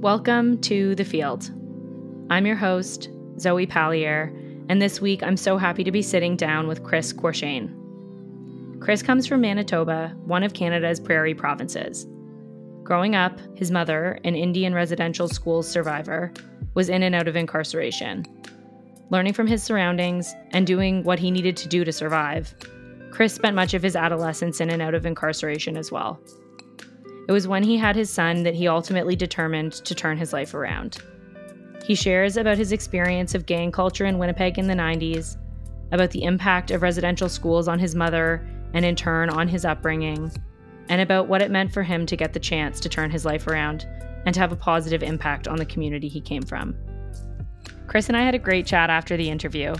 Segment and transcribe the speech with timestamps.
[0.00, 1.50] Welcome to The Field.
[2.28, 3.08] I'm your host,
[3.40, 4.30] Zoe Pallier,
[4.68, 7.72] and this week I'm so happy to be sitting down with Chris Courchene.
[8.78, 12.06] Chris comes from Manitoba, one of Canada's prairie provinces.
[12.82, 16.30] Growing up, his mother, an Indian residential school survivor,
[16.74, 18.26] was in and out of incarceration.
[19.08, 22.54] Learning from his surroundings and doing what he needed to do to survive,
[23.12, 26.20] Chris spent much of his adolescence in and out of incarceration as well.
[27.28, 30.54] It was when he had his son that he ultimately determined to turn his life
[30.54, 30.98] around.
[31.84, 35.36] He shares about his experience of gang culture in Winnipeg in the 90s,
[35.92, 40.30] about the impact of residential schools on his mother and in turn on his upbringing,
[40.88, 43.46] and about what it meant for him to get the chance to turn his life
[43.46, 43.86] around
[44.24, 46.76] and to have a positive impact on the community he came from.
[47.86, 49.74] Chris and I had a great chat after the interview.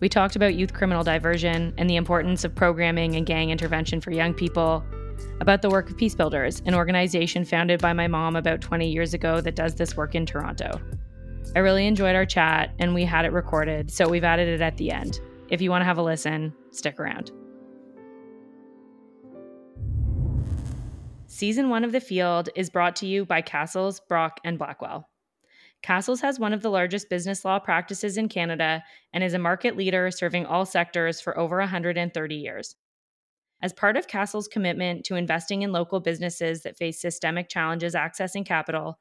[0.00, 4.10] We talked about youth criminal diversion and the importance of programming and gang intervention for
[4.10, 4.84] young people,
[5.40, 9.14] about the work of Peace Builders, an organization founded by my mom about 20 years
[9.14, 10.80] ago that does this work in Toronto.
[11.54, 14.76] I really enjoyed our chat and we had it recorded, so we've added it at
[14.76, 15.20] the end.
[15.48, 17.30] If you want to have a listen, stick around.
[21.26, 25.08] Season one of The Field is brought to you by Cassels, Brock, and Blackwell.
[25.82, 29.76] Cassels has one of the largest business law practices in Canada and is a market
[29.76, 32.76] leader serving all sectors for over 130 years.
[33.62, 38.44] As part of Cassels' commitment to investing in local businesses that face systemic challenges accessing
[38.44, 38.98] capital,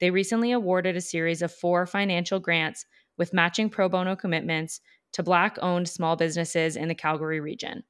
[0.00, 2.84] they recently awarded a series of four financial grants
[3.18, 4.80] with matching pro bono commitments
[5.12, 7.82] to Black owned small businesses in the Calgary region.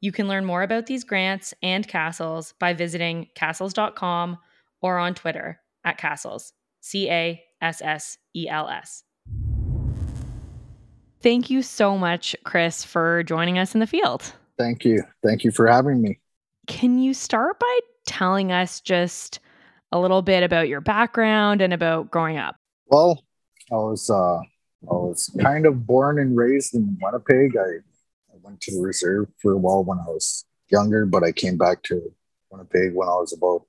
[0.00, 4.38] You can learn more about these grants and Cassels by visiting cassels.com
[4.80, 9.04] or on Twitter at Cassels, C A S S E L S.
[11.22, 14.32] Thank you so much, Chris, for joining us in the field.
[14.60, 15.02] Thank you.
[15.24, 16.18] Thank you for having me.
[16.66, 19.40] Can you start by telling us just
[19.92, 22.56] a little bit about your background and about growing up?
[22.86, 23.24] Well,
[23.72, 24.44] I was uh, I
[24.82, 27.56] was kind of born and raised in Winnipeg.
[27.56, 27.78] I,
[28.32, 31.56] I went to the reserve for a while when I was younger, but I came
[31.56, 32.12] back to
[32.50, 33.66] Winnipeg when I was about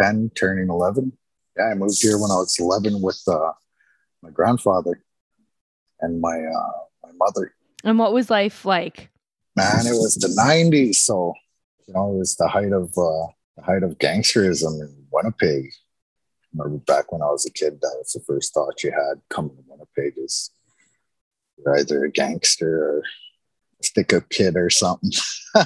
[0.00, 1.12] 10, turning 11
[1.58, 3.52] yeah, I moved here when I was 11 with uh,
[4.22, 5.02] my grandfather
[6.00, 7.54] and my uh, my mother.
[7.84, 9.10] And what was life like?
[9.58, 11.34] Man, it was the 90s, so
[11.86, 13.26] you know it was the height of uh,
[13.56, 15.64] the height of gangsterism in Winnipeg.
[15.66, 19.20] I remember back when I was a kid, that was the first thought you had
[19.28, 20.50] coming to Winnipeg is
[21.56, 22.98] you're either a gangster or
[23.80, 25.10] a stick up kid or something.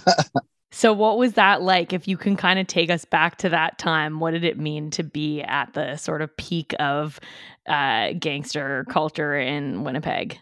[0.75, 1.93] So, what was that like?
[1.93, 4.91] If you can kind of take us back to that time, what did it mean
[4.93, 7.21] to be at the sort of peak of
[7.69, 10.39] uh, gangster culture in Winnipeg?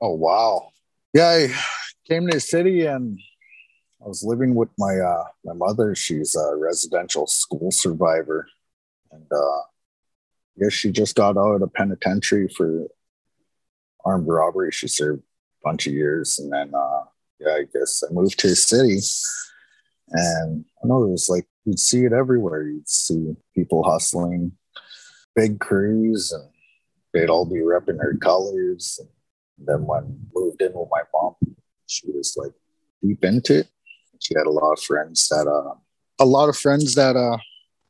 [0.00, 0.72] Oh, wow.
[1.14, 1.54] Yeah, I
[2.10, 3.18] came to the city and
[4.04, 5.94] I was living with my uh, my mother.
[5.94, 8.48] She's a residential school survivor,
[9.12, 12.86] and uh, I guess she just got out of penitentiary for
[14.04, 14.72] armed robbery.
[14.72, 17.04] She served a bunch of years, and then uh,
[17.40, 19.00] yeah, I guess I moved to the city
[20.10, 22.62] and I know it was like you'd see it everywhere.
[22.68, 24.52] You'd see people hustling,
[25.36, 26.48] big crews, and
[27.12, 28.98] they'd all be repping their colors.
[28.98, 31.36] And then when I moved in with my mom,
[31.90, 32.52] she was like
[33.02, 33.68] deep into it.
[34.20, 35.74] She had a lot of friends that uh
[36.18, 37.38] a lot of friends that uh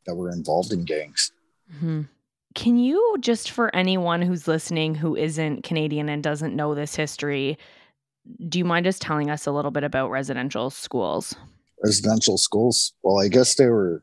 [0.06, 1.32] that were involved in gangs.
[1.74, 2.02] Mm-hmm.
[2.54, 7.58] Can you just for anyone who's listening who isn't Canadian and doesn't know this history,
[8.48, 11.34] do you mind just telling us a little bit about residential schools?
[11.82, 12.92] residential schools.
[13.02, 14.02] Well, I guess they were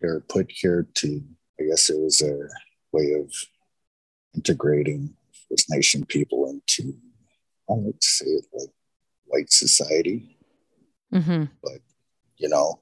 [0.00, 1.22] they were put here to.
[1.60, 2.48] I guess it was a
[2.92, 3.32] way of
[4.34, 5.14] integrating
[5.48, 6.94] First Nation people into.
[7.70, 8.70] I to say it like
[9.28, 10.36] white society,
[11.12, 11.44] mm-hmm.
[11.62, 11.80] but
[12.36, 12.80] you know,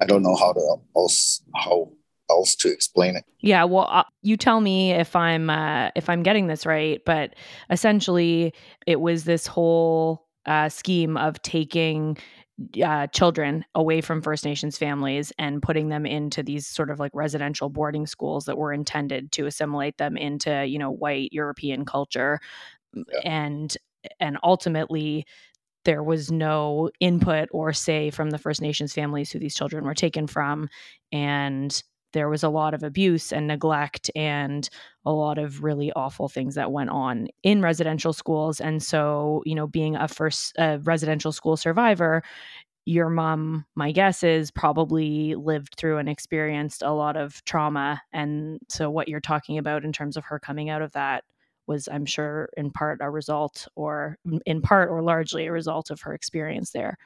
[0.00, 1.92] I don't know how to else how
[2.30, 3.24] else to explain it.
[3.40, 7.34] Yeah, well, uh, you tell me if I'm uh, if I'm getting this right, but
[7.70, 8.54] essentially,
[8.86, 12.16] it was this whole uh, scheme of taking
[12.82, 17.12] uh, children away from First Nations families and putting them into these sort of like
[17.14, 22.40] residential boarding schools that were intended to assimilate them into you know white European culture,
[22.94, 23.20] yeah.
[23.24, 23.76] and
[24.20, 25.26] and ultimately
[25.84, 29.94] there was no input or say from the First Nations families who these children were
[29.94, 30.68] taken from,
[31.10, 31.82] and
[32.12, 34.68] there was a lot of abuse and neglect and
[35.06, 38.60] a lot of really awful things that went on in residential schools.
[38.60, 42.22] And so you know being a first uh, residential school survivor
[42.84, 48.02] your mom my guess is probably lived through and experienced a lot of trauma.
[48.12, 51.24] And so what you're talking about in terms of her coming out of that
[51.66, 56.00] was i'm sure in part a result or in part or largely a result of
[56.00, 56.98] her experience there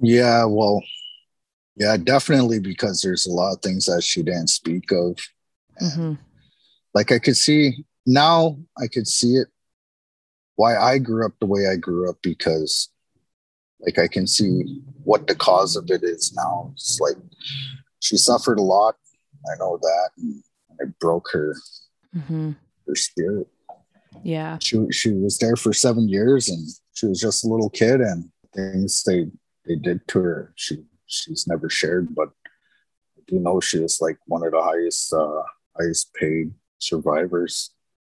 [0.00, 0.82] yeah well
[1.76, 5.18] yeah, definitely because there's a lot of things that she didn't speak of.
[5.82, 6.12] Mm-hmm.
[6.94, 9.48] like I could see now I could see it
[10.54, 12.90] why I grew up the way I grew up because
[13.80, 16.70] like I can see what the cause of it is now.
[16.74, 17.16] It's like
[17.98, 18.94] she suffered a lot.
[19.52, 20.10] I know that.
[20.16, 20.44] And
[20.78, 21.56] it broke her
[22.16, 22.52] mm-hmm.
[22.86, 23.48] her spirit.
[24.22, 24.58] Yeah.
[24.60, 28.30] She she was there for seven years and she was just a little kid and
[28.54, 29.26] things they
[29.66, 30.52] they did to her.
[30.56, 32.28] She she's never shared, but
[33.16, 35.42] I do know she was like one of the highest uh
[35.76, 37.70] highest paid survivors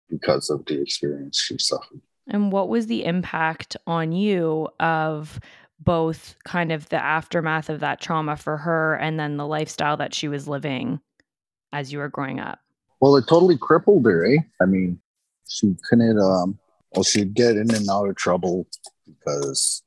[0.09, 2.01] because of the experience she suffered.
[2.29, 5.41] And what was the impact on you of
[5.79, 10.15] both kind of the aftermath of that trauma for her and then the lifestyle that
[10.15, 11.01] she was living
[11.73, 12.61] as you were growing up?
[13.01, 14.39] Well, it totally crippled her, eh?
[14.61, 15.01] I mean,
[15.51, 16.59] she couldn't, um,
[16.93, 18.69] well, she'd get in and out of trouble
[19.05, 19.83] because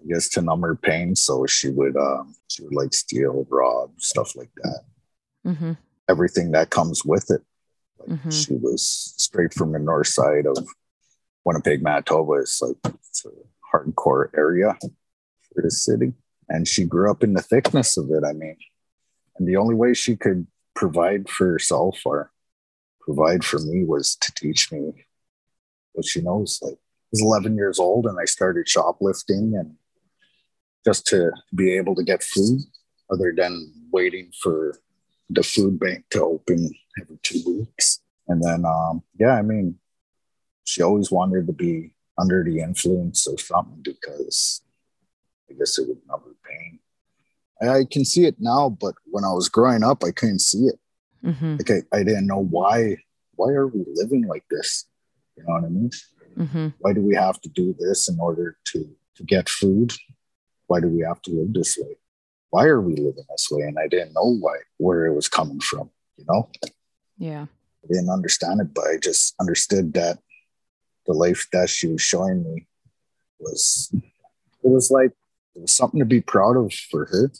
[0.00, 1.14] I guess to numb her pain.
[1.14, 4.80] So she would, um, she would like steal, rob, stuff like that.
[5.46, 5.72] Mm-hmm.
[6.08, 7.42] Everything that comes with it.
[8.00, 8.30] Like mm-hmm.
[8.30, 10.58] She was straight from the north side of
[11.44, 12.40] Winnipeg, Manitoba.
[12.40, 13.30] It's like it's a
[13.72, 16.12] hardcore area for the city.
[16.48, 18.24] And she grew up in the thickness of it.
[18.28, 18.56] I mean,
[19.36, 22.32] and the only way she could provide for herself or
[23.00, 25.03] provide for me was to teach me
[25.94, 26.58] what she knows.
[26.62, 29.76] Like I was 11 years old and I started shoplifting and
[30.84, 32.60] just to be able to get food
[33.10, 34.78] other than waiting for
[35.30, 36.70] the food bank to open
[37.00, 38.00] every two weeks.
[38.28, 39.78] And then, um, yeah, I mean,
[40.64, 44.62] she always wanted to be under the influence of something because
[45.50, 46.78] I guess it would numb pain.
[47.62, 50.78] I can see it now, but when I was growing up, I couldn't see it.
[51.24, 51.56] Mm-hmm.
[51.56, 52.96] Like I, I didn't know why.
[53.36, 54.86] Why are we living like this?
[55.36, 55.90] You know what I mean?
[56.36, 56.68] Mm-hmm.
[56.78, 59.92] Why do we have to do this in order to to get food?
[60.66, 61.96] Why do we have to live this way?
[62.50, 63.62] Why are we living this way?
[63.62, 65.90] And I didn't know why where it was coming from.
[66.16, 66.48] You know?
[67.18, 67.46] Yeah.
[67.84, 70.18] I didn't understand it, but I just understood that
[71.06, 72.66] the life that she was showing me
[73.38, 75.12] was it was like
[75.54, 77.30] it was something to be proud of for her.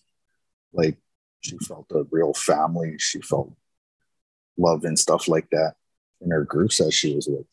[0.73, 0.99] Like
[1.41, 2.97] she felt a real family.
[2.99, 3.53] She felt
[4.59, 5.75] love and stuff like that
[6.21, 7.47] in her groups that she was with.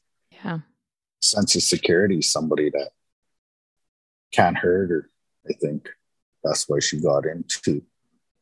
[0.43, 0.59] Yeah.
[1.21, 2.89] Sense of security, somebody that
[4.31, 5.09] can't hurt her.
[5.49, 5.89] I think
[6.43, 7.81] that's why she got into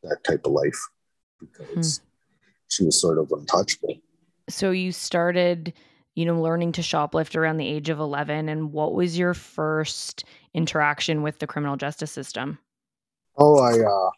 [0.03, 0.79] that type of life
[1.39, 2.03] because hmm.
[2.67, 3.95] she was sort of untouchable.
[4.47, 5.73] So you started,
[6.15, 10.23] you know, learning to shoplift around the age of 11 and what was your first
[10.53, 12.59] interaction with the criminal justice system?
[13.37, 14.09] Oh, I uh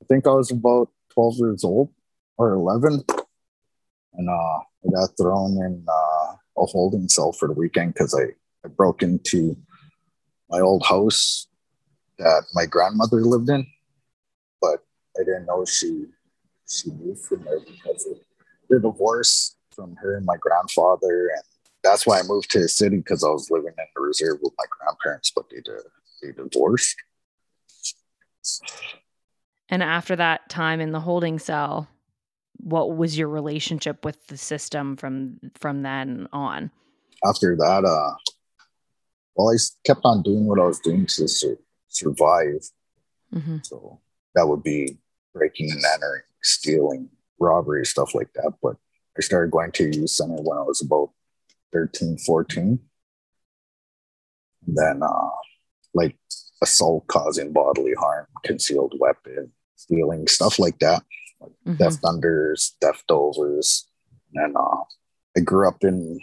[0.00, 1.90] I think I was about 12 years old
[2.36, 3.04] or 11
[4.14, 6.27] and uh, I got thrown in uh,
[6.62, 8.34] a holding cell for the weekend because I,
[8.64, 9.56] I broke into
[10.50, 11.46] my old house
[12.18, 13.66] that my grandmother lived in,
[14.60, 14.84] but
[15.18, 16.06] I didn't know she
[16.68, 18.18] she moved from there because of
[18.68, 21.42] the divorce from her and my grandfather, and
[21.82, 24.52] that's why I moved to the city because I was living in the reserve with
[24.58, 25.80] my grandparents, but they did,
[26.22, 26.96] they divorced.
[29.68, 31.88] And after that time in the holding cell,
[32.58, 36.70] what was your relationship with the system from from then on?
[37.26, 38.14] After that, uh,
[39.34, 41.58] well, I kept on doing what I was doing to sur-
[41.88, 42.68] survive.
[43.34, 43.58] Mm-hmm.
[43.62, 44.00] So
[44.34, 44.98] that would be
[45.34, 47.08] breaking and entering, stealing,
[47.38, 48.52] robbery, stuff like that.
[48.62, 48.76] But
[49.16, 51.10] I started going to youth center when I was about
[51.72, 52.78] 13, 14.
[54.66, 55.30] And then, uh,
[55.94, 56.16] like
[56.62, 61.02] assault causing bodily harm, concealed weapon, stealing, stuff like that
[61.40, 61.74] like mm-hmm.
[61.74, 63.86] Death Thunders, Death Dovers,
[64.34, 64.82] and uh,
[65.36, 66.18] I grew up in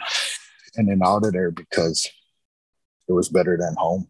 [0.77, 2.07] in and out of there because
[3.07, 4.07] it was better than home.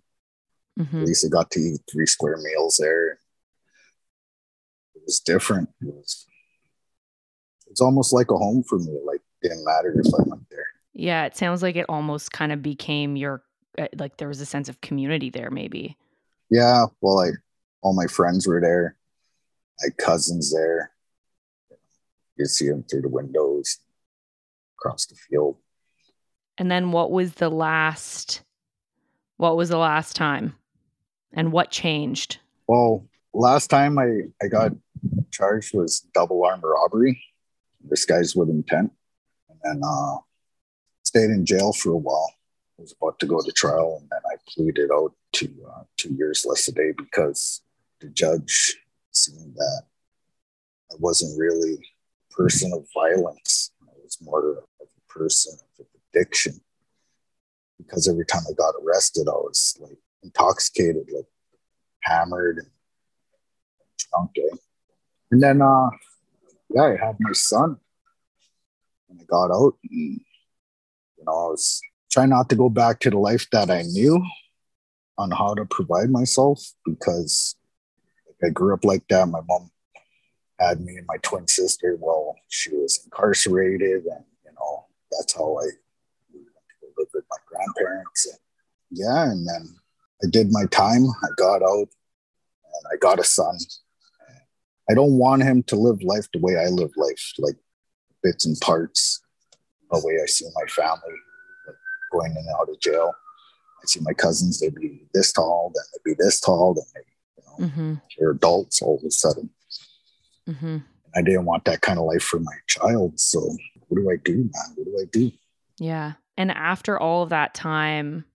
[0.80, 1.02] Mm-hmm.
[1.02, 3.20] At least I got to eat three square meals there.
[4.96, 5.70] It was different.
[5.82, 6.26] It was
[7.68, 9.00] it's almost like a home for me.
[9.06, 10.66] Like didn't matter if I went there.
[10.94, 13.44] Yeah, it sounds like it almost kind of became your
[13.78, 15.98] uh, like there was a sense of community there, maybe.
[16.50, 17.34] Yeah, well, like
[17.82, 18.96] all my friends were there,
[19.82, 20.92] my cousins there.
[22.38, 23.80] You see them through the windows
[24.78, 25.58] across the field.
[26.58, 28.42] And then what was the last
[29.38, 30.56] what was the last time?
[31.34, 32.40] And what changed?
[32.68, 34.72] Well, last time I, I got
[35.32, 37.22] charged was double armed robbery,
[37.90, 38.92] disguised with intent.
[39.50, 40.18] And then uh
[41.04, 42.34] stayed in jail for a while.
[42.78, 46.14] I was about to go to trial and then I pleaded out to uh, two
[46.14, 47.62] years less a day because
[48.02, 48.76] the judge
[49.12, 49.84] seeing that
[50.92, 51.78] I wasn't really
[52.36, 53.72] person of violence.
[53.84, 56.62] I was more of a person of addiction.
[57.78, 61.26] Because every time I got arrested, I was like intoxicated, like
[62.02, 62.68] hammered and
[63.98, 64.32] drunk.
[64.38, 64.56] Eh?
[65.32, 65.90] And then, uh,
[66.70, 67.78] yeah, I had my son.
[69.10, 69.74] and I got out.
[69.84, 70.22] And,
[71.18, 74.24] you know, I was trying not to go back to the life that I knew
[75.18, 77.56] on how to provide myself because
[78.44, 79.28] I grew up like that.
[79.28, 79.72] My mom
[80.60, 81.98] had me and my twin sister.
[82.00, 85.66] Well, she was incarcerated, and you know that's how I
[86.98, 88.26] lived with my grandparents.
[88.26, 88.40] And
[88.92, 89.76] yeah, and then
[90.24, 91.06] I did my time.
[91.24, 93.58] I got out, and I got a son.
[94.90, 97.56] I don't want him to live life the way I live life, like
[98.22, 99.22] bits and parts,
[99.92, 101.16] the way I see my family
[101.66, 101.76] like
[102.12, 103.14] going in and out of jail.
[103.82, 107.02] I see my cousins, they'd be this tall, then they'd be this tall, then they,
[107.38, 107.94] you know, mm-hmm.
[108.18, 109.50] they're adults all of a sudden.
[110.50, 110.78] Mm-hmm.
[111.16, 113.20] I didn't want that kind of life for my child.
[113.20, 113.40] So
[113.88, 114.76] what do I do, man?
[114.76, 115.32] What do I do?
[115.80, 116.14] Yeah.
[116.38, 118.26] And after all of that time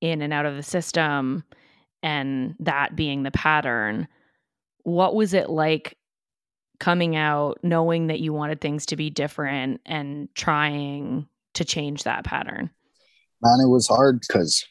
[0.00, 1.44] in and out of the system
[2.02, 4.08] and that being the pattern,
[4.82, 5.96] what was it like
[6.80, 12.24] coming out knowing that you wanted things to be different and trying to change that
[12.24, 12.70] pattern?
[13.42, 14.64] Man, it was hard because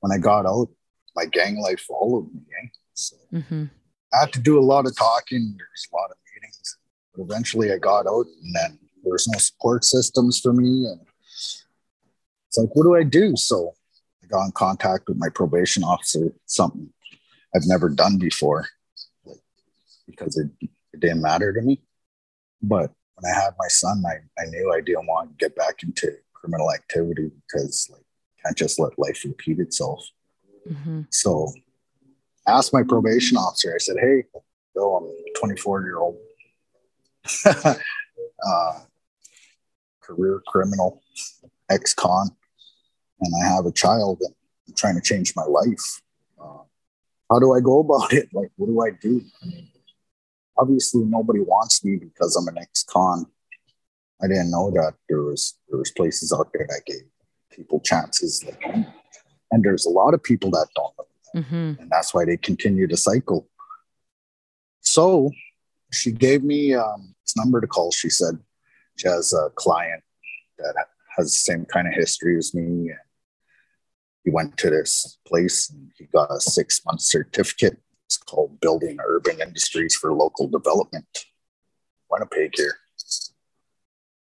[0.00, 0.68] when I got out,
[1.14, 2.40] my gang life followed me.
[2.62, 2.66] Eh?
[2.94, 3.64] So mm-hmm.
[4.12, 5.54] I had to do a lot of talking.
[5.56, 6.76] There's a lot of meetings.
[7.14, 10.86] But eventually I got out and then there was no support systems for me.
[10.86, 13.36] And it's like, what do I do?
[13.36, 13.74] So
[14.22, 16.90] I got in contact with my probation officer, something
[17.54, 18.66] I've never done before
[19.24, 19.40] like,
[20.06, 20.50] because it,
[20.92, 21.80] it didn't matter to me.
[22.62, 25.82] But when I had my son, I, I knew I didn't want to get back
[25.82, 28.02] into criminal activity because like
[28.44, 30.04] can't just let life repeat itself.
[30.68, 31.02] Mm-hmm.
[31.10, 31.52] So
[32.46, 34.24] asked my probation officer, I said, Hey,
[34.74, 36.16] Bill, I'm 24 year old
[37.46, 38.80] uh,
[40.00, 41.02] career criminal,
[41.70, 42.30] ex con,
[43.20, 44.34] and I have a child and
[44.68, 46.02] I'm trying to change my life.
[46.40, 46.64] Uh,
[47.30, 48.28] how do I go about it?
[48.32, 49.22] Like, what do I do?
[49.42, 49.68] I mean,
[50.56, 53.26] obviously, nobody wants me because I'm an ex con.
[54.22, 57.02] I didn't know that there was there was places out there that gave
[57.50, 58.62] people chances like
[59.50, 61.80] and there's a lot of people that don't know Mm-hmm.
[61.80, 63.48] And that's why they continue to cycle.
[64.80, 65.30] So
[65.92, 67.92] she gave me um, this number to call.
[67.92, 68.38] She said
[68.96, 70.02] she has a client
[70.58, 70.74] that
[71.16, 72.62] has the same kind of history as me.
[72.62, 72.98] And
[74.24, 77.78] he went to this place and he got a six month certificate.
[78.06, 81.24] It's called Building Urban Industries for Local Development,
[82.10, 82.76] Winnipeg here.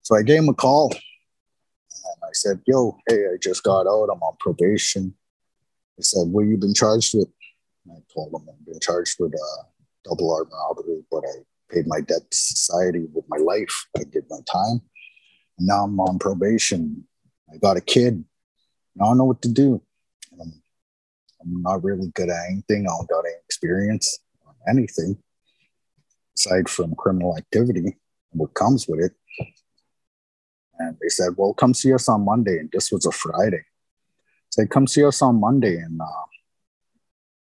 [0.01, 4.09] So I gave him a call and I said, Yo, hey, I just got out.
[4.11, 5.13] I'm on probation.
[5.99, 7.27] He said, What you been charged with?
[7.85, 9.63] And I told him I've been charged with uh,
[10.05, 13.87] double armed robbery, but I paid my debt to society with my life.
[13.97, 14.79] I did my time.
[15.57, 17.05] And now I'm on probation.
[17.53, 18.23] I got a kid.
[18.95, 19.81] Now I don't know what to do.
[20.39, 20.63] I'm,
[21.41, 22.87] I'm not really good at anything.
[22.87, 25.17] I don't got any experience on anything
[26.37, 27.97] aside from criminal activity,
[28.29, 29.11] what comes with it.
[30.77, 32.57] And they said, Well, come see us on Monday.
[32.57, 33.65] And this was a Friday
[34.59, 36.25] said, come see us on Monday and uh,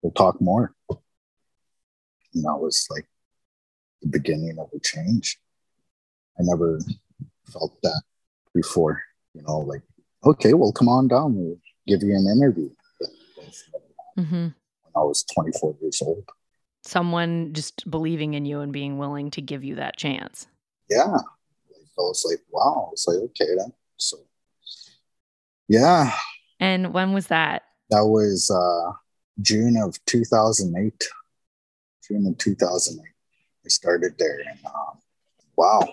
[0.01, 0.75] we'll talk more.
[0.89, 3.07] And that was like
[4.01, 5.39] the beginning of a change.
[6.39, 6.79] I never
[7.53, 8.03] felt that
[8.55, 9.03] before,
[9.35, 9.83] you know, like,
[10.25, 11.35] okay, well, come on down.
[11.35, 12.71] We'll give you an interview.
[14.19, 14.35] Mm-hmm.
[14.35, 14.53] When
[14.97, 16.25] I was 24 years old.
[16.85, 20.47] Someone just believing in you and being willing to give you that chance.
[20.89, 21.17] Yeah.
[21.17, 22.87] I was like, wow.
[22.89, 23.73] I was like, okay then.
[23.99, 24.17] So,
[25.69, 26.13] yeah,
[26.63, 27.65] and when was that?
[27.91, 28.93] That was uh,
[29.41, 31.09] June of 2008.
[32.07, 33.05] June of 2008.
[33.05, 34.39] I started there.
[34.39, 34.99] And um,
[35.57, 35.89] wow.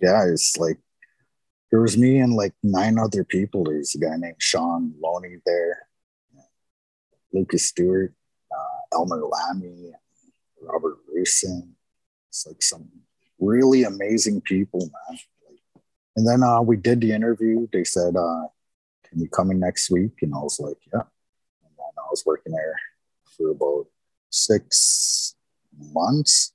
[0.00, 0.78] Yeah, it's like
[1.70, 3.64] there was me and like nine other people.
[3.64, 5.86] There's a guy named Sean Loney there,
[7.34, 8.14] Lucas Stewart,
[8.50, 9.92] uh, Elmer Lammy,
[10.62, 11.72] Robert Rusin.
[12.30, 12.88] It's like some
[13.38, 15.18] really amazing people, man.
[16.16, 17.68] And then uh, we did the interview.
[17.70, 18.46] They said, uh,
[19.08, 20.12] can you come in next week?
[20.22, 21.00] And I was like, yeah.
[21.00, 22.76] And then I was working there
[23.36, 23.86] for about
[24.30, 25.34] six
[25.92, 26.52] months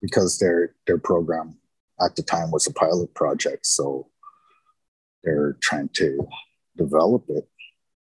[0.00, 1.58] because their their program
[2.00, 3.66] at the time was a pilot project.
[3.66, 4.08] So
[5.24, 6.26] they're trying to
[6.76, 7.48] develop it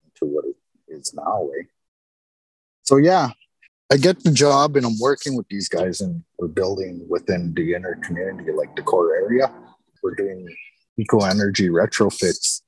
[0.04, 0.56] into what it
[0.88, 1.48] is now.
[1.58, 1.64] Eh?
[2.82, 3.30] So yeah,
[3.92, 7.74] I get the job and I'm working with these guys and we're building within the
[7.74, 9.52] inner community, like the core area.
[10.02, 10.46] We're doing
[10.96, 12.62] eco energy retrofits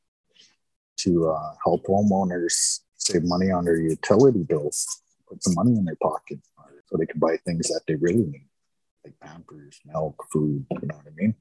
[1.04, 5.96] to uh, help homeowners save money on their utility bills, put some money in their
[6.02, 6.38] pocket
[6.90, 8.48] so they can buy things that they really need,
[9.04, 10.66] like Pampers, milk, food.
[10.70, 11.34] You know what I mean?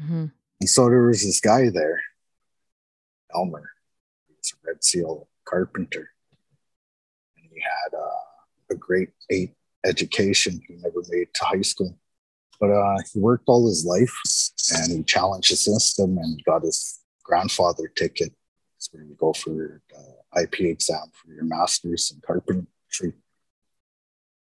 [0.00, 0.26] Mm-hmm.
[0.60, 2.00] And so there was this guy there,
[3.34, 3.70] Elmer.
[4.28, 6.10] He's a Red Seal carpenter,
[7.36, 10.60] and he had uh, a great eight education.
[10.66, 11.98] He never made to high school,
[12.60, 14.14] but uh, he worked all his life
[14.74, 18.32] and he challenged the system and got his grandfather ticket.
[18.92, 23.12] Where you go for uh, IP exam for your master's in carpentry.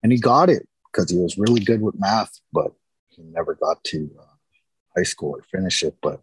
[0.03, 2.73] And he got it because he was really good with math, but
[3.09, 4.25] he never got to uh,
[4.97, 5.97] high school or finish it.
[6.03, 6.21] But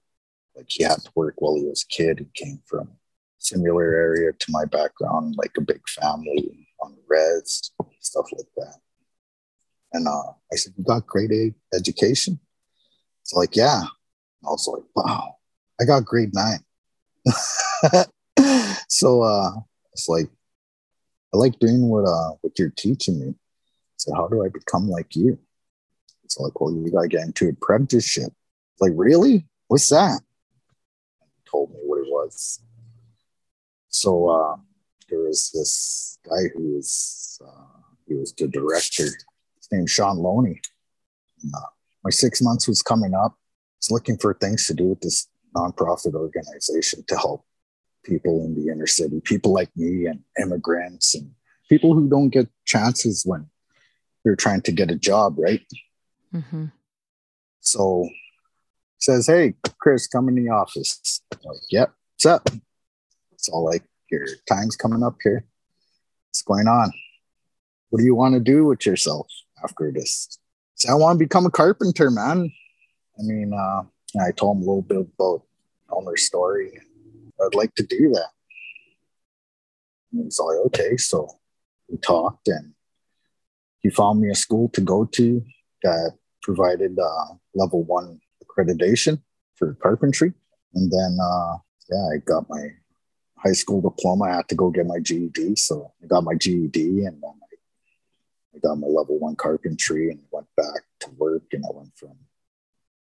[0.55, 2.19] like he had to work while he was a kid.
[2.19, 2.89] He came from
[3.37, 8.75] similar area to my background, like a big family on the res, stuff like that.
[9.93, 12.39] And uh, I said, You got grade A education?
[13.21, 13.83] It's like, Yeah.
[14.43, 15.35] I was like, Wow,
[15.79, 16.59] I got grade nine.
[18.87, 19.51] so uh,
[19.93, 20.29] it's like,
[21.33, 23.35] I like doing what uh, what you're teaching me.
[23.97, 25.37] So how do I become like you?
[26.23, 28.31] It's like, well, you gotta get into apprenticeship.
[28.79, 29.45] Like, really?
[29.67, 30.21] What's that?
[31.21, 32.61] He told me what it was.
[33.89, 34.57] So uh,
[35.09, 39.03] there was this guy who was uh, he was the director.
[39.03, 40.61] His name's Sean Loney.
[41.53, 41.59] Uh,
[42.03, 43.33] my six months was coming up.
[43.33, 47.45] I was looking for things to do with this nonprofit organization to help
[48.03, 51.31] people in the inner city, people like me and immigrants and
[51.69, 53.47] people who don't get chances when
[54.23, 55.61] you're trying to get a job, right?
[56.33, 56.65] Mm-hmm.
[57.59, 58.07] So
[58.99, 61.21] says, Hey, Chris, come in the office.
[61.33, 62.49] I'm like, yep, what's up?
[63.33, 65.45] It's all like, Your time's coming up here.
[66.29, 66.91] What's going on?
[67.89, 69.27] What do you want to do with yourself
[69.63, 70.39] after this?
[70.75, 72.51] So I want to become a carpenter, man.
[73.17, 73.83] I mean, uh,
[74.15, 75.43] I told him a little bit about
[75.91, 76.79] Elmer's story.
[77.41, 78.29] I'd like to do that.
[80.11, 80.97] And he's like, okay.
[80.97, 81.29] So
[81.89, 82.73] we talked and
[83.79, 85.43] he found me a school to go to
[85.83, 89.21] that provided uh, level one accreditation
[89.55, 90.33] for carpentry.
[90.73, 91.57] And then, uh,
[91.89, 92.69] yeah, I got my
[93.37, 94.25] high school diploma.
[94.25, 95.55] I had to go get my GED.
[95.55, 100.21] So I got my GED and then I, I got my level one carpentry and
[100.31, 101.43] went back to work.
[101.51, 102.15] And I went from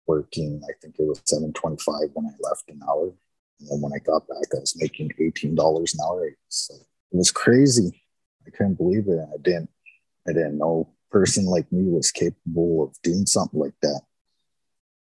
[0.07, 3.13] working, I think it was 725 when I left an hour.
[3.59, 6.29] And then when I got back, I was making $18 an hour.
[6.49, 8.03] So it was crazy.
[8.45, 9.19] I couldn't believe it.
[9.19, 9.69] I didn't,
[10.27, 14.01] I didn't know a person like me was capable of doing something like that.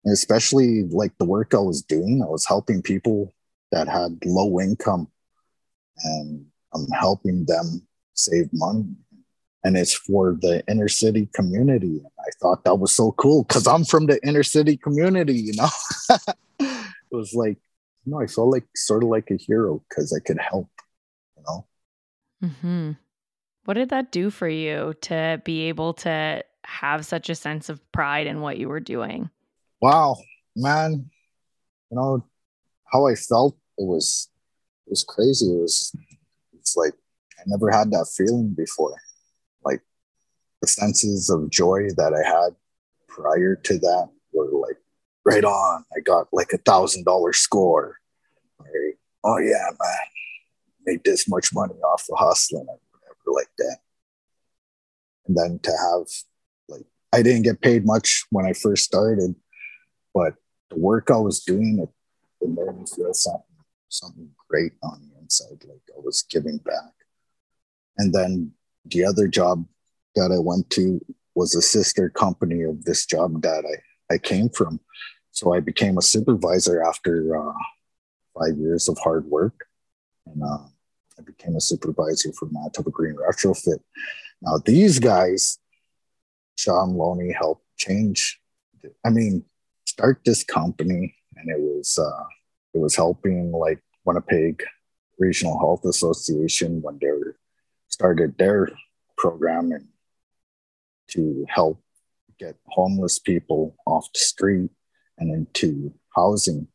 [0.05, 3.35] And especially like the work I was doing, I was helping people
[3.73, 5.09] that had low income
[6.05, 8.85] and I'm helping them save money.
[9.65, 12.01] And it's for the inner city community.
[12.41, 15.69] Thought that was so cool because I'm from the inner city community, you know?
[16.61, 17.59] it was like,
[18.05, 20.69] you know, I felt like sort of like a hero because I could help,
[21.37, 21.67] you know?
[22.45, 22.91] Mm-hmm.
[23.65, 27.81] What did that do for you to be able to have such a sense of
[27.93, 29.31] pride in what you were doing?
[29.81, 30.17] Wow,
[30.55, 31.11] man.
[31.91, 32.25] You know,
[32.93, 34.29] how I felt it was
[34.87, 35.47] it was crazy.
[35.47, 35.95] It was
[36.59, 36.95] it's like
[37.39, 38.97] I never had that feeling before.
[39.65, 39.83] Like
[40.61, 42.57] the senses of joy that I had
[43.09, 44.77] prior to that were like
[45.25, 45.85] right on.
[45.97, 47.97] I got like a thousand dollar score.
[48.59, 48.95] Right?
[49.25, 50.07] Oh yeah, man.
[50.85, 53.79] Made this much money off of hustling whatever, like that.
[55.27, 56.07] And then to have
[56.69, 59.35] like I didn't get paid much when I first started,
[60.15, 60.35] but
[60.71, 63.43] the work I was doing it, it made me feel something
[63.89, 66.93] something great on the inside, like I was giving back.
[67.99, 68.53] And then
[68.85, 69.65] the other job
[70.17, 71.01] that I went to
[71.35, 74.81] was a sister company of this job that I, I came from.
[75.31, 77.53] So I became a supervisor after uh,
[78.39, 79.67] five years of hard work.
[80.27, 80.67] And uh,
[81.19, 83.81] I became a supervisor for Manitoba Green Retrofit.
[84.43, 85.59] Now, these guys,
[86.57, 88.41] Sean Loney helped change,
[89.05, 89.45] I mean,
[89.85, 92.25] start this company, and it was uh,
[92.75, 94.63] it was helping like Winnipeg
[95.19, 97.09] Regional Health Association when they
[97.89, 98.71] started their
[99.17, 99.89] program and
[101.09, 101.81] to help
[102.39, 104.71] get homeless people off the street
[105.19, 106.69] and into housing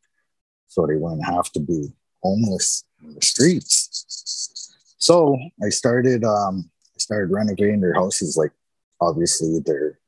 [0.68, 1.92] so they wouldn't have to be
[2.22, 4.74] homeless in the streets.
[4.98, 8.36] So I started um, I started renovating their houses.
[8.36, 8.52] Like
[9.00, 9.98] obviously they're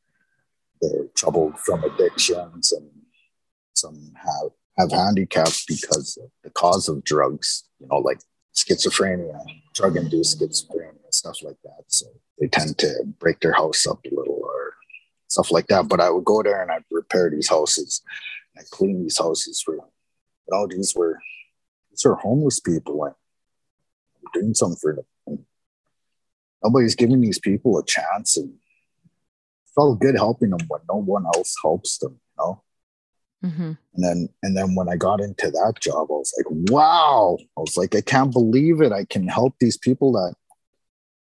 [0.81, 2.89] they're troubled from addictions and
[3.75, 8.21] some have have handicaps because of the cause of drugs, you know, like
[8.55, 9.41] schizophrenia,
[9.75, 11.85] drug induced schizophrenia, stuff like that.
[11.89, 12.07] So
[12.39, 14.75] they tend to break their house up a little or
[15.29, 15.89] stuff like that.
[15.89, 18.03] But I would go there and I'd repair these houses
[18.55, 19.75] and I'd clean these houses for.
[19.75, 19.83] You
[20.51, 21.21] know, these were
[21.91, 23.15] these are homeless people and
[24.35, 25.47] doing something for them.
[26.63, 28.55] Nobody's giving these people a chance and
[29.75, 32.21] felt good helping them when no one else helps them?
[33.45, 33.73] Mm-hmm.
[33.95, 37.37] And then and then when I got into that job, I was like, wow.
[37.57, 38.91] I was like, I can't believe it.
[38.91, 40.35] I can help these people that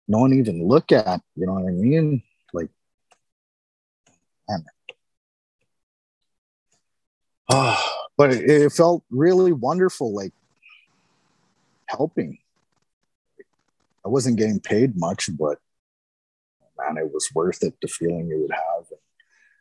[0.07, 1.21] no one even look at.
[1.35, 2.23] You know what I mean?
[2.51, 2.69] Like,
[4.49, 4.65] man.
[7.49, 10.33] Oh, but it, it felt really wonderful, like
[11.85, 12.39] helping.
[14.03, 15.59] I wasn't getting paid much, but
[16.75, 17.75] man, it was worth it.
[17.81, 18.85] The feeling you would have.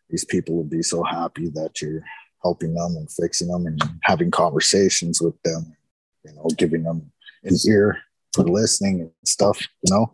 [0.08, 2.02] These people would be so happy that you're
[2.42, 5.76] helping them and fixing them and having conversations with them,
[6.24, 7.10] you know, giving them
[7.44, 7.98] an ear
[8.32, 10.12] for listening and stuff, you know.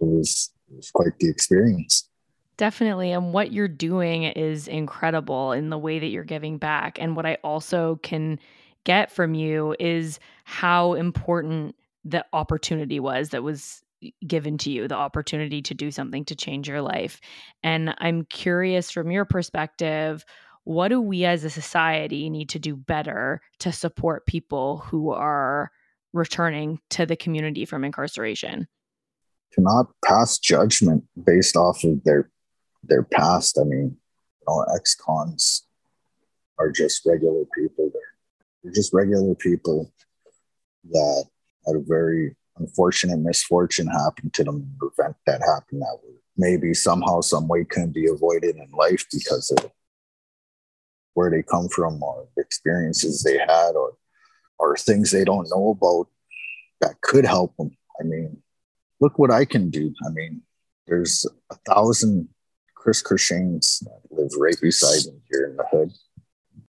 [0.00, 2.08] It was it was quite the experience.
[2.56, 3.12] Definitely.
[3.12, 6.98] And what you're doing is incredible in the way that you're giving back.
[7.00, 8.38] And what I also can
[8.84, 13.82] get from you is how important the opportunity was that was
[14.26, 17.20] given to you, the opportunity to do something to change your life.
[17.62, 20.24] And I'm curious from your perspective,
[20.70, 25.72] what do we as a society need to do better to support people who are
[26.12, 28.68] returning to the community from incarceration?
[29.54, 32.30] To not pass judgment based off of their
[32.84, 33.58] their past.
[33.58, 35.66] I mean, you know, ex-cons
[36.60, 37.90] are just regular people.
[37.92, 38.14] They're,
[38.62, 39.92] they're just regular people
[40.92, 41.24] that
[41.66, 45.98] had a very unfortunate misfortune happen to them, event that happened that
[46.36, 49.68] maybe somehow, some way couldn't be avoided in life because of
[51.14, 53.94] where they come from or experiences they had or
[54.58, 56.06] or things they don't know about
[56.80, 57.70] that could help them.
[57.98, 58.42] I mean,
[59.00, 59.92] look what I can do.
[60.06, 60.42] I mean,
[60.86, 62.28] there's a thousand
[62.74, 65.92] Chris Courchenes that live right beside me here in the hood.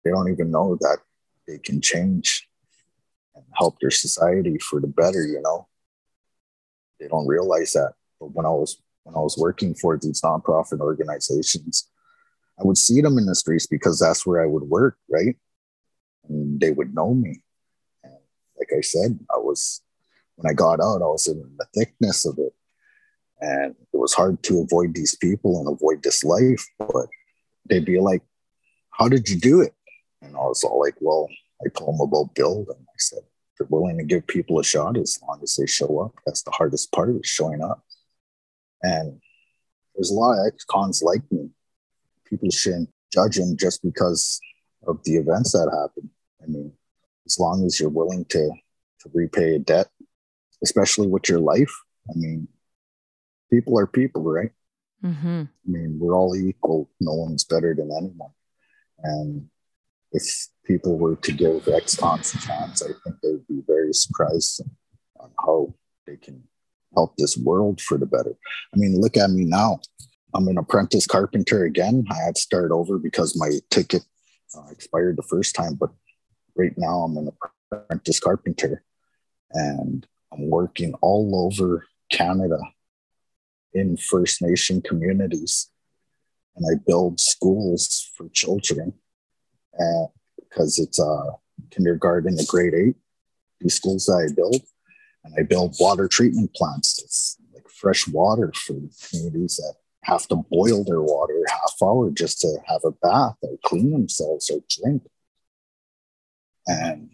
[0.04, 0.98] They don't even know that
[1.46, 2.48] they can change
[3.34, 5.68] and help their society for the better, you know.
[6.98, 7.94] They don't realize that.
[8.18, 11.90] But when I was when I was working for these nonprofit organizations,
[12.60, 15.36] I would see them in the streets because that's where I would work, right?
[16.28, 17.40] And they would know me.
[18.04, 18.12] And
[18.58, 19.80] like I said, I was
[20.36, 22.52] when I got out, I was in the thickness of it.
[23.40, 26.66] And it was hard to avoid these people and avoid this life.
[26.78, 27.06] But
[27.68, 28.22] they'd be like,
[28.90, 29.74] How did you do it?
[30.20, 31.28] And I was all like, Well,
[31.64, 32.68] I told them about build.
[32.68, 33.20] And I said,
[33.58, 36.12] They're willing to give people a shot as long as they show up.
[36.26, 37.82] That's the hardest part is showing up.
[38.82, 39.20] And
[39.94, 41.50] there's a lot of ex cons like me.
[42.30, 44.40] People shouldn't judge them just because
[44.86, 46.10] of the events that happen.
[46.42, 46.72] I mean,
[47.26, 48.50] as long as you're willing to
[49.00, 49.88] to repay a debt,
[50.62, 51.74] especially with your life.
[52.08, 52.48] I mean,
[53.50, 54.50] people are people, right?
[55.04, 55.42] Mm-hmm.
[55.48, 56.90] I mean, we're all equal.
[57.00, 58.30] No one's better than anyone.
[59.02, 59.48] And
[60.12, 64.62] if people were to give ex-cons a chance, I think they'd be very surprised
[65.18, 65.74] on how
[66.06, 66.42] they can
[66.94, 68.34] help this world for the better.
[68.74, 69.80] I mean, look at me now.
[70.34, 72.04] I'm an apprentice carpenter again.
[72.10, 74.02] I had to start over because my ticket
[74.56, 75.90] uh, expired the first time, but
[76.56, 77.30] right now I'm an
[77.72, 78.82] apprentice carpenter
[79.52, 82.58] and I'm working all over Canada
[83.72, 85.70] in First Nation communities,
[86.56, 88.94] and I build schools for children
[89.78, 91.22] uh, because it's a
[91.70, 92.96] kindergarten to grade eight.
[93.60, 94.62] These schools that I build,
[95.24, 97.00] and I build water treatment plants.
[97.02, 98.74] It's like fresh water for
[99.08, 103.58] communities that have to boil their water half hour just to have a bath or
[103.64, 105.02] clean themselves or drink.
[106.66, 107.10] And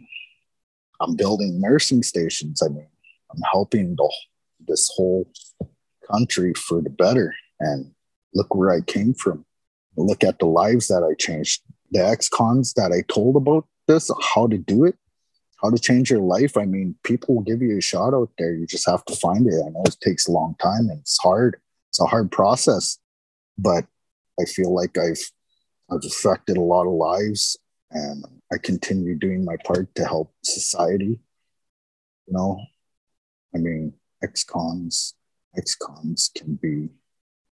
[1.01, 2.63] I'm building nursing stations.
[2.63, 2.89] I mean,
[3.33, 4.13] I'm helping the,
[4.67, 5.29] this whole
[6.11, 7.35] country for the better.
[7.61, 7.93] And
[8.35, 9.45] look where I came from.
[9.97, 11.63] Look at the lives that I changed.
[11.91, 14.97] The ex cons that I told about this, how to do it,
[15.63, 16.57] how to change your life.
[16.57, 18.55] I mean, people will give you a shot out there.
[18.55, 19.55] You just have to find it.
[19.65, 21.61] I know it takes a long time and it's hard.
[21.97, 22.99] It's a hard process,
[23.57, 23.87] but
[24.39, 25.33] I feel like I've
[25.91, 27.57] I've affected a lot of lives
[27.91, 31.19] and I continue doing my part to help society.
[32.27, 32.61] You know,
[33.55, 35.15] I mean, ex-cons
[35.57, 36.91] ex-cons can be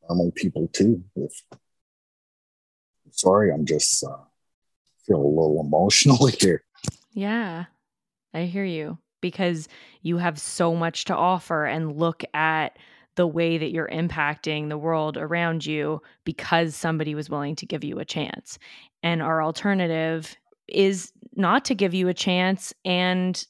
[0.08, 1.04] normal people too.
[1.16, 1.42] If
[3.10, 4.18] sorry, I'm just uh,
[5.08, 6.64] feel a little emotional here.
[7.12, 7.66] Yeah,
[8.36, 9.68] I hear you because
[10.04, 12.78] you have so much to offer and look at
[13.18, 17.84] the way that you're impacting the world around you because somebody was willing to give
[17.84, 18.58] you a chance.
[19.04, 23.46] And our alternative is not to give you a chance and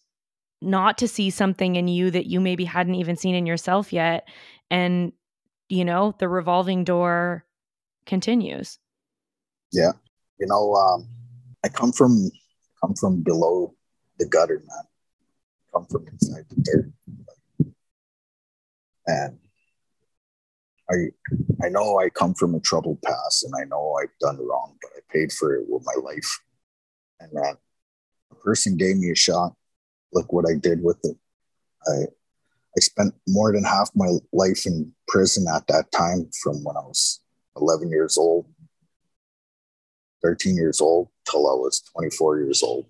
[0.61, 4.27] not to see something in you that you maybe hadn't even seen in yourself yet.
[4.71, 5.11] And
[5.69, 7.45] you know the revolving door
[8.05, 8.79] continues.
[9.71, 9.91] Yeah.
[10.39, 11.07] You know um,
[11.65, 12.31] i come from
[12.81, 13.75] come from below
[14.17, 14.83] the gutter man.
[15.73, 16.91] Come from inside the dirt.
[19.07, 19.37] And
[20.91, 20.95] i
[21.65, 24.91] i know i come from a troubled past and i know i've done wrong but
[24.95, 26.39] i paid for it with my life
[27.19, 27.57] and that
[28.31, 29.53] a person gave me a shot
[30.13, 31.17] look what I did with it.
[31.87, 32.05] I
[32.75, 36.81] I spent more than half my life in prison at that time from when I
[36.81, 37.21] was
[37.55, 38.45] 11 years old.
[40.23, 42.85] 13 years old till I was 24 years old.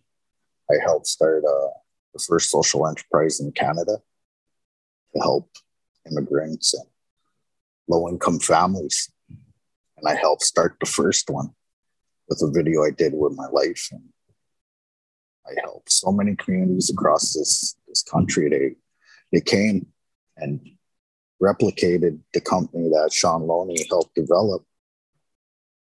[0.69, 1.69] I helped start uh,
[2.13, 3.97] the first social enterprise in Canada
[5.13, 5.49] to help
[6.09, 6.87] immigrants and
[7.87, 9.11] low income families.
[9.97, 11.49] And I helped start the first one
[12.29, 13.87] with a video I did with my life.
[13.91, 14.03] And
[15.47, 18.49] I helped so many communities across this, this country.
[18.49, 18.75] They,
[19.31, 19.87] they came
[20.35, 20.59] and
[21.41, 24.65] replicated the company that Sean Loney helped develop.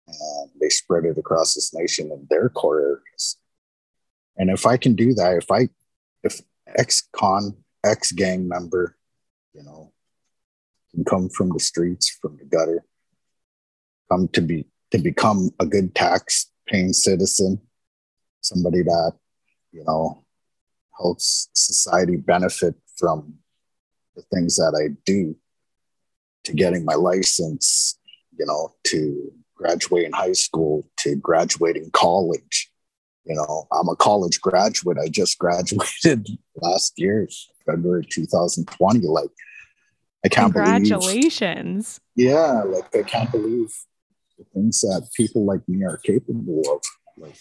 [0.07, 3.39] And they spread it across this nation in their core areas.
[4.37, 5.71] And if I can do that, if I,
[6.23, 8.97] if ex con, ex gang member,
[9.55, 9.94] you know,
[10.95, 12.85] can come from the streets, from the gutter,
[14.11, 17.61] come to be to become a good tax paying citizen,
[18.41, 19.13] somebody that,
[19.73, 20.25] you know,
[20.97, 23.35] helps society benefit from
[24.15, 25.37] the things that I do
[26.45, 27.99] to getting my license,
[28.39, 32.71] you know, to graduating high school, to graduating college.
[33.25, 34.99] You know, I'm a college graduate.
[35.03, 37.29] I just graduated last year,
[37.67, 39.01] February 2020.
[39.07, 39.31] Like,
[40.25, 42.01] I can't Congratulations.
[42.17, 42.31] believe.
[42.31, 43.73] Yeah, like I can't believe
[44.39, 46.81] the things that people like me are capable of.
[47.17, 47.37] Like,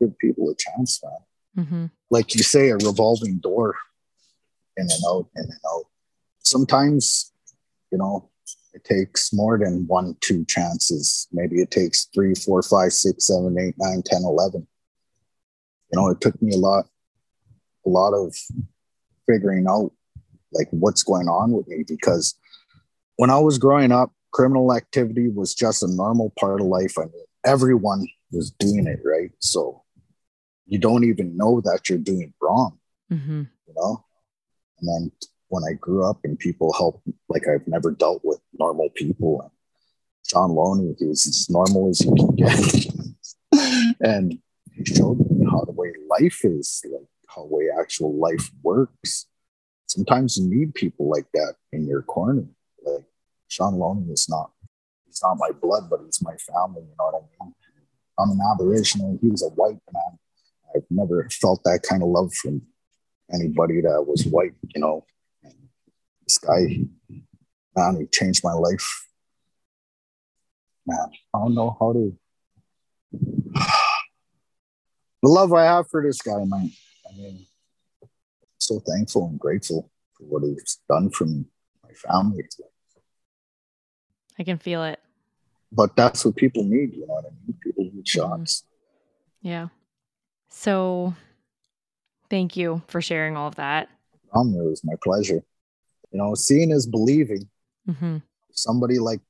[0.00, 1.64] give people a chance, man.
[1.64, 1.86] Mm-hmm.
[2.10, 3.76] Like you say, a revolving door,
[4.76, 5.84] in and out, in and out.
[6.38, 7.32] Sometimes
[7.94, 8.28] you know,
[8.72, 11.28] it takes more than one, two chances.
[11.32, 14.66] Maybe it takes three, four, five, six, seven, eight, nine, ten, eleven.
[15.92, 16.86] You know, it took me a lot,
[17.86, 18.34] a lot of
[19.28, 19.92] figuring out
[20.54, 22.34] like what's going on with me because
[23.16, 26.98] when I was growing up, criminal activity was just a normal part of life.
[26.98, 29.30] I mean, everyone was doing it, right?
[29.38, 29.84] So
[30.66, 32.78] you don't even know that you're doing wrong,
[33.12, 33.42] mm-hmm.
[33.66, 34.04] you know?
[34.80, 35.12] And then
[35.48, 39.40] when I grew up and people helped, like I've never dealt with normal people.
[39.42, 39.50] And
[40.26, 42.86] Sean Loney, he was as normal as you can get.
[44.00, 44.38] and
[44.72, 49.26] he showed me how the way life is, like how the way actual life works.
[49.86, 52.46] Sometimes you need people like that in your corner.
[52.84, 53.04] Like
[53.48, 54.50] Sean Loney is not,
[55.06, 56.82] he's not my blood, but he's my family.
[56.82, 57.54] You know what I mean?
[58.18, 59.18] I'm an Aboriginal.
[59.20, 60.18] He was a white man.
[60.74, 62.62] I've never felt that kind of love from
[63.32, 65.04] anybody that was white, you know
[66.26, 66.84] this guy,
[67.76, 69.06] man, he changed my life.
[70.86, 72.16] Man, I don't know how to.
[75.22, 76.70] the love I have for this guy, man.
[77.08, 77.46] I mean,
[78.66, 81.44] so thankful and grateful for what he's done for me,
[81.82, 82.44] my family.
[84.38, 85.00] I can feel it.
[85.70, 87.56] But that's what people need, you know what I mean?
[87.62, 88.64] People need shots.
[89.42, 89.68] Yeah.
[90.48, 91.14] So
[92.30, 93.88] thank you for sharing all of that.
[94.34, 95.42] Um, it was my pleasure
[96.14, 97.48] you know, seeing is believing.
[97.88, 98.18] Mm-hmm.
[98.52, 99.20] Somebody like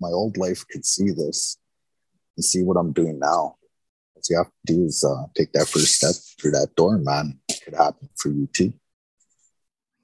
[0.00, 1.56] my old life could see this
[2.36, 3.56] and see what I'm doing now.
[4.12, 7.39] What you have to do is uh, take that first step through that door, man.
[7.74, 8.72] Happen for you too.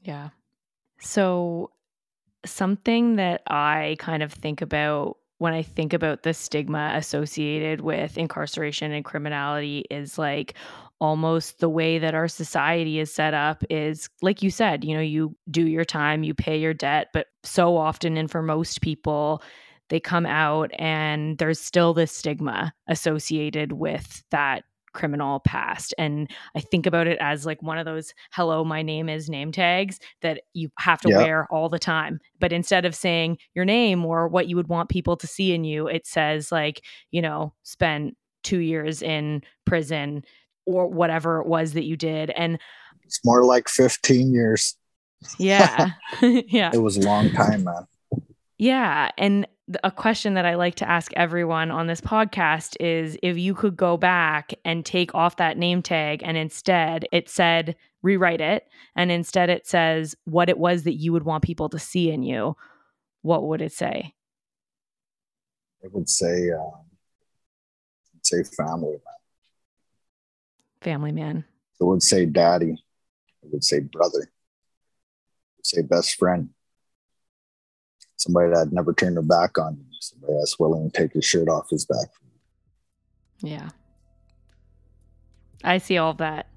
[0.02, 0.30] Yeah.
[1.00, 1.70] So,
[2.44, 8.16] something that I kind of think about when I think about the stigma associated with
[8.16, 10.54] incarceration and criminality is like
[10.98, 15.02] almost the way that our society is set up is like you said, you know,
[15.02, 19.42] you do your time, you pay your debt, but so often and for most people,
[19.88, 24.64] they come out and there's still this stigma associated with that
[24.96, 25.94] criminal past.
[25.96, 29.52] And I think about it as like one of those hello, my name is name
[29.52, 32.18] tags that you have to wear all the time.
[32.40, 35.62] But instead of saying your name or what you would want people to see in
[35.62, 36.82] you, it says like,
[37.12, 40.24] you know, spend two years in prison,
[40.66, 42.30] or whatever it was that you did.
[42.30, 42.58] And
[43.04, 44.76] it's more like 15 years.
[45.38, 45.90] Yeah.
[46.20, 46.70] yeah.
[46.74, 47.86] It was a long time, man.
[48.58, 49.10] Yeah.
[49.16, 49.46] And
[49.82, 53.76] a question that I like to ask everyone on this podcast is if you could
[53.76, 59.10] go back and take off that name tag and instead it said rewrite it and
[59.10, 62.56] instead it says what it was that you would want people to see in you,
[63.22, 64.14] what would it say?
[65.82, 66.84] It would say, um,
[68.22, 69.16] say family, man
[70.86, 71.44] family man?
[71.80, 72.76] It would say daddy.
[73.42, 74.20] It would say brother.
[74.20, 74.28] It
[75.58, 76.50] would say best friend.
[78.26, 79.84] Somebody that never turned their back on you.
[80.00, 82.08] Somebody that's willing to take his shirt off his back.
[83.40, 83.68] Yeah.
[85.62, 86.48] I see all that.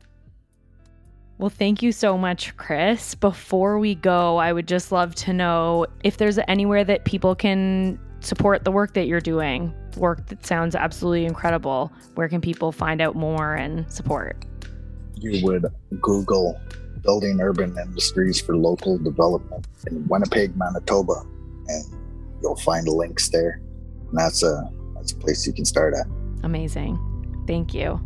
[1.38, 3.14] Well, thank you so much, Chris.
[3.14, 8.00] Before we go, I would just love to know if there's anywhere that people can
[8.22, 11.94] support the work that you're doing, work that sounds absolutely incredible.
[12.16, 14.44] Where can people find out more and support?
[15.16, 15.66] You would
[16.02, 16.60] Google
[17.04, 21.24] building urban industries for local development in Winnipeg, Manitoba,
[21.70, 23.62] and you'll find links there.
[24.10, 26.08] And that's a that's a place you can start at.
[26.44, 26.98] Amazing.
[27.48, 28.00] Thank you.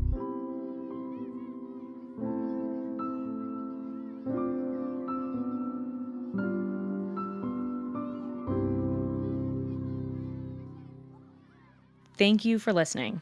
[12.15, 13.21] Thank you for listening.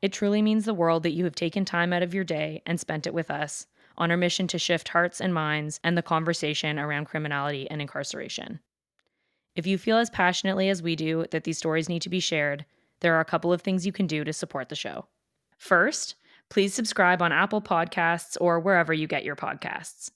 [0.00, 2.78] It truly means the world that you have taken time out of your day and
[2.78, 3.66] spent it with us
[3.98, 8.60] on our mission to shift hearts and minds and the conversation around criminality and incarceration.
[9.54, 12.64] If you feel as passionately as we do that these stories need to be shared,
[13.00, 15.06] there are a couple of things you can do to support the show.
[15.58, 16.14] First,
[16.48, 20.10] please subscribe on Apple Podcasts or wherever you get your podcasts.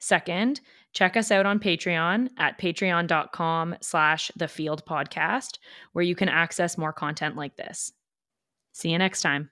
[0.00, 0.60] Second,
[0.92, 5.58] check us out on Patreon at patreon.com slash the field podcast,
[5.92, 7.92] where you can access more content like this.
[8.72, 9.50] See you next time.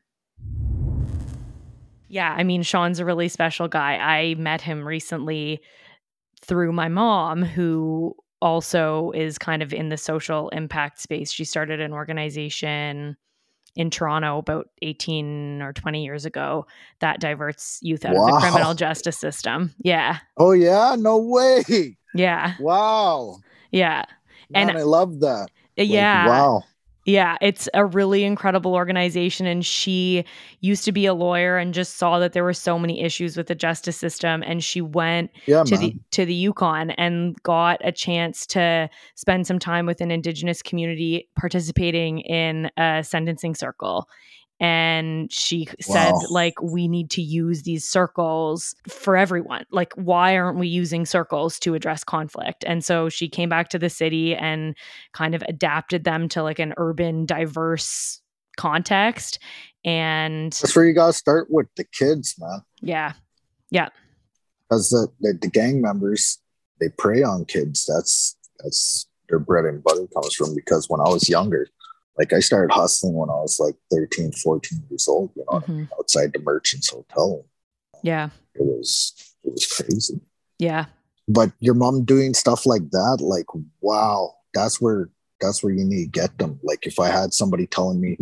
[2.09, 3.97] Yeah, I mean, Sean's a really special guy.
[3.97, 5.61] I met him recently
[6.41, 11.31] through my mom, who also is kind of in the social impact space.
[11.31, 13.17] She started an organization
[13.77, 16.67] in Toronto about 18 or 20 years ago
[17.01, 18.27] that diverts youth out wow.
[18.27, 19.75] of the criminal justice system.
[19.79, 20.19] Yeah.
[20.37, 21.97] Oh yeah, no way.
[22.15, 22.55] Yeah.
[22.59, 23.39] Wow.
[23.71, 24.05] Yeah.
[24.51, 25.49] Man, and I love that.
[25.77, 26.27] Yeah.
[26.27, 26.65] Like, wow.
[27.07, 29.47] Yeah, it's a really incredible organization.
[29.47, 30.25] And she
[30.61, 33.47] used to be a lawyer and just saw that there were so many issues with
[33.47, 34.43] the justice system.
[34.47, 35.81] And she went yeah, to man.
[35.81, 40.61] the to the Yukon and got a chance to spend some time with an indigenous
[40.63, 44.07] community participating in a sentencing circle
[44.61, 46.21] and she said wow.
[46.29, 49.65] like we need to use these circles for everyone.
[49.71, 52.65] Like why aren't we using circles to address conflict?
[52.67, 54.77] And so she came back to the city and
[55.13, 58.21] kind of adapted them to like an urban diverse
[58.57, 59.39] context
[59.85, 62.61] and that's where you gotta start with the kids man.
[62.83, 63.15] Yeah.
[63.71, 63.89] Yeah.
[64.69, 66.39] Because the, the, the gang members
[66.81, 67.87] they prey on kids.
[67.87, 71.69] That's that's their bread and butter comes from because when i was younger
[72.19, 75.85] like I started hustling when I was like 13, 14 years old, you know, mm-hmm.
[75.99, 77.47] outside the merchant's hotel.
[78.03, 78.31] Yeah.
[78.55, 80.21] It was it was crazy.
[80.59, 80.87] Yeah.
[81.29, 83.47] But your mom doing stuff like that, like
[83.81, 86.61] wow, that's where that's where you need to get them.
[86.63, 88.19] Like if I had somebody telling me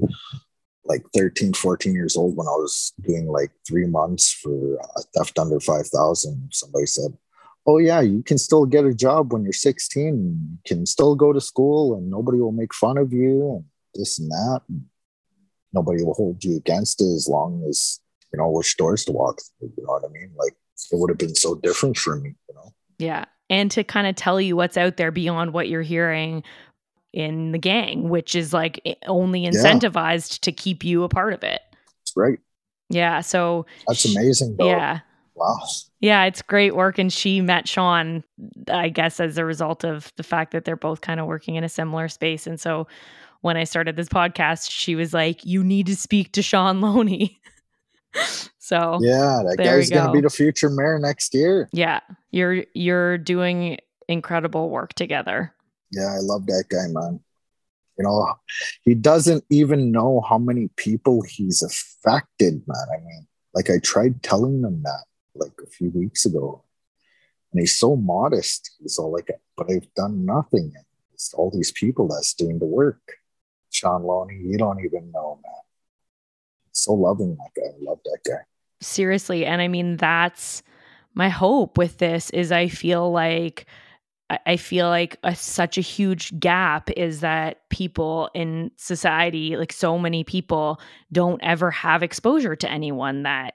[0.84, 5.38] like 13, 14 years old when I was doing like three months for a theft
[5.38, 7.12] under 5,000, somebody said,
[7.66, 11.32] oh yeah you can still get a job when you're 16 you can still go
[11.32, 13.64] to school and nobody will make fun of you and
[13.98, 14.60] this and that.
[15.74, 18.00] Nobody will hold you against it as long as
[18.32, 19.72] you know which doors to walk through.
[19.76, 20.32] You know what I mean?
[20.38, 20.54] Like
[20.90, 22.34] it would have been so different for me.
[22.48, 22.72] You know?
[22.98, 26.42] Yeah, and to kind of tell you what's out there beyond what you're hearing
[27.12, 30.38] in the gang, which is like only incentivized yeah.
[30.42, 31.60] to keep you a part of it.
[32.00, 32.38] That's right.
[32.90, 33.20] Yeah.
[33.20, 34.56] So that's amazing.
[34.56, 34.68] Though.
[34.68, 35.00] Yeah.
[35.34, 35.58] Wow.
[36.00, 36.98] Yeah, it's great work.
[36.98, 38.24] And she met Sean,
[38.68, 41.64] I guess, as a result of the fact that they're both kind of working in
[41.64, 42.46] a similar space.
[42.46, 42.88] And so
[43.40, 47.40] when I started this podcast, she was like, "You need to speak to Sean Loney."
[48.58, 49.96] so yeah, that guy's go.
[49.96, 51.68] gonna be the future mayor next year.
[51.72, 55.54] Yeah, you're you're doing incredible work together.
[55.92, 57.20] Yeah, I love that guy, man.
[57.98, 58.34] You know,
[58.82, 62.86] he doesn't even know how many people he's affected, man.
[62.94, 66.62] I mean, like I tried telling him that like a few weeks ago,
[67.52, 68.70] and he's so modest.
[68.80, 70.72] He's all like, "But I've done nothing."
[71.12, 73.17] It's all these people that's doing the work.
[73.78, 74.40] Sean Loney.
[74.42, 75.52] You don't even know, man.
[76.72, 77.68] So loving that guy.
[77.68, 78.40] I love that guy.
[78.80, 79.46] Seriously.
[79.46, 80.62] And I mean, that's
[81.14, 83.66] my hope with this is I feel like
[84.46, 89.98] I feel like a, such a huge gap is that people in society, like so
[89.98, 93.54] many people, don't ever have exposure to anyone that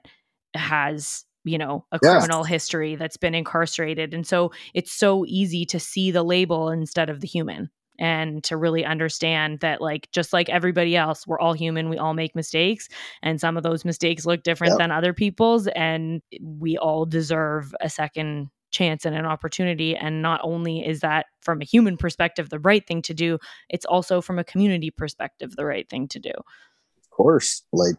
[0.54, 2.18] has, you know, a yeah.
[2.18, 4.14] criminal history that's been incarcerated.
[4.14, 8.56] And so it's so easy to see the label instead of the human and to
[8.56, 12.88] really understand that like just like everybody else we're all human we all make mistakes
[13.22, 14.78] and some of those mistakes look different yep.
[14.78, 20.40] than other people's and we all deserve a second chance and an opportunity and not
[20.42, 23.38] only is that from a human perspective the right thing to do
[23.68, 27.94] it's also from a community perspective the right thing to do of course like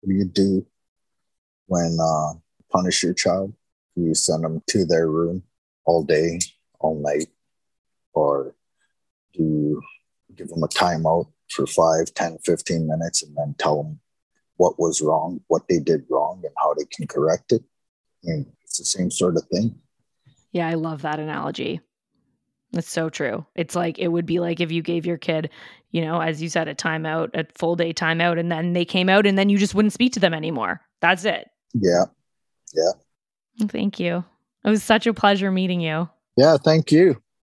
[0.00, 0.66] what do you do
[1.66, 2.34] when uh
[2.70, 3.54] punish your child
[3.96, 5.42] you send them to their room
[5.86, 6.38] all day
[6.80, 7.28] all night
[8.12, 8.54] or
[9.38, 9.82] to
[10.36, 14.00] give them a timeout for 5 10 15 minutes and then tell them
[14.56, 17.62] what was wrong what they did wrong and how they can correct it.
[18.24, 19.78] I mean, it's the same sort of thing.
[20.52, 21.80] Yeah i love that analogy.
[22.74, 23.46] It's so true.
[23.54, 25.50] It's like it would be like if you gave your kid
[25.90, 29.08] you know as you said a timeout a full day timeout and then they came
[29.08, 30.82] out and then you just wouldn't speak to them anymore.
[31.00, 31.48] That's it.
[31.72, 32.04] Yeah.
[32.74, 33.68] Yeah.
[33.68, 34.24] Thank you.
[34.64, 36.08] It was such a pleasure meeting you.
[36.36, 37.22] Yeah thank you